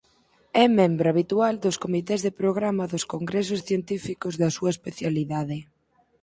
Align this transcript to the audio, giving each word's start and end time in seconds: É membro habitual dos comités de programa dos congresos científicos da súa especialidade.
É 0.63 0.65
membro 0.79 1.07
habitual 1.11 1.53
dos 1.63 1.79
comités 1.83 2.19
de 2.25 2.35
programa 2.41 2.89
dos 2.93 3.03
congresos 3.13 3.59
científicos 3.69 4.33
da 4.41 4.49
súa 4.57 4.73
especialidade. 4.75 5.57